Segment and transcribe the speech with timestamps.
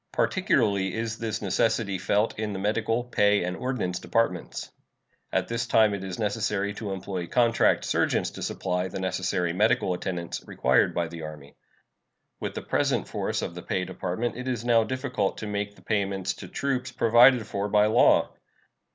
[0.13, 4.71] Particularly is this necessity felt in the Medical, Pay, and Ordnance departments.
[5.31, 9.93] At this time it is necessary to employ "contract surgeons" to supply the necessary medical
[9.93, 11.55] attendance required by the Army.
[12.39, 15.83] With the present force of the Pay Department it is now difficult to make the
[15.83, 18.31] payments to troops provided for by law.